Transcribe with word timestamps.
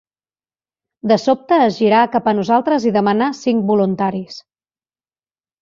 De 1.11 1.17
sobte 1.23 1.59
es 1.65 1.77
girà 1.83 1.99
cap 2.15 2.31
a 2.31 2.35
nosaltres 2.39 2.89
i 2.93 2.97
demanà 2.97 3.31
cinc 3.43 3.71
voluntaris 3.73 4.43